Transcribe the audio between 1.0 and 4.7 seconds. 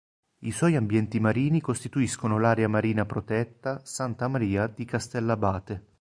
marini costituiscono l'area marina protetta Santa Maria